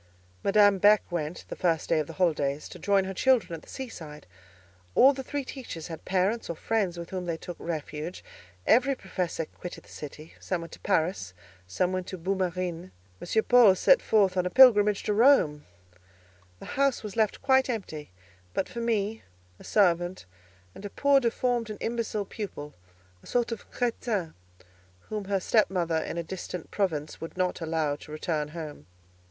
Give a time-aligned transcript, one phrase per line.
[0.43, 3.69] Madame Beck went, the first day of the holidays, to join her children at the
[3.69, 4.25] sea side;
[4.95, 8.23] all the three teachers had parents or friends with whom they took refuge;
[8.65, 11.35] every professor quitted the city; some went to Paris,
[11.67, 12.91] some to Boue Marine;
[13.21, 13.43] M.
[13.43, 15.65] Paul set forth on a pilgrimage to Rome;
[16.57, 18.09] the house was left quite empty,
[18.55, 19.21] but for me,
[19.59, 20.25] a servant,
[20.73, 22.73] and a poor deformed and imbecile pupil,
[23.21, 24.33] a sort of crétin,
[25.09, 28.87] whom her stepmother in a distant province would not allow to return home.